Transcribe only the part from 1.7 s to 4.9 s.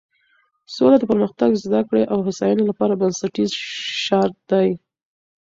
کړې او هوساینې لپاره بنسټیز شرط دی.